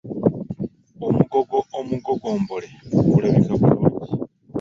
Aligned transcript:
Omugogo 1.07 1.57
omugogombole 1.79 2.67
gulabika 3.09 3.53
bulungi. 3.61 4.09